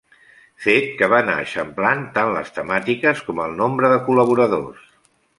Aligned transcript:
Fet 0.67 0.85
que 1.01 1.09
va 1.09 1.17
anar 1.23 1.35
eixamplant 1.41 2.01
tant 2.15 2.31
les 2.35 2.49
temàtiques 2.55 3.21
com 3.27 3.41
el 3.43 3.53
nombre 3.59 3.91
de 3.93 3.99
col·laboradors. 4.09 4.89